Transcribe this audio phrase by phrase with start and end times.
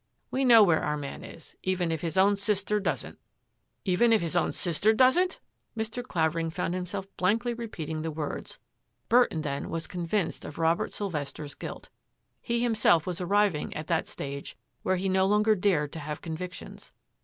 [0.31, 3.19] We know where our man is, even if his own sister doesn't.''"
[3.93, 5.39] Even if his own sister doesn't!"
[5.77, 6.01] Mr.
[6.01, 8.57] Clavering found himself blankly repeating the words.
[9.09, 11.89] Burton then was convinced of Robert Sylvester's guilt.
[12.41, 16.91] He himself was arriving at that stage where he no longer dared to have convictions.